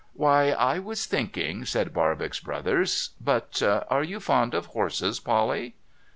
'Why, 0.25 0.49
I 0.49 0.79
was 0.79 1.05
thinking,' 1.05 1.63
said 1.63 1.93
Barbox 1.93 2.39
Brothers, 2.39 3.11
'—but 3.21 3.61
arc 3.61 4.07
you 4.07 4.19
fond 4.19 4.55
of 4.55 4.65
horses, 4.65 5.19
Polly 5.19 5.75